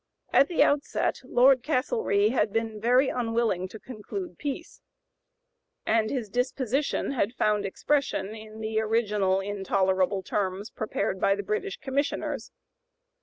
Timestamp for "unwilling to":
3.09-3.79